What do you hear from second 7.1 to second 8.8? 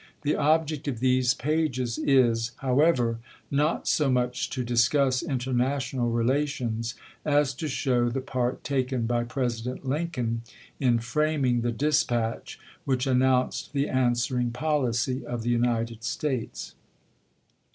as to show the part